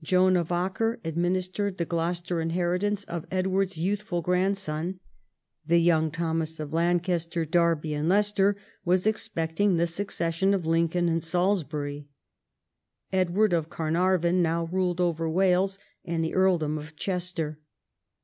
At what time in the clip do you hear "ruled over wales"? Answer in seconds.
14.66-15.80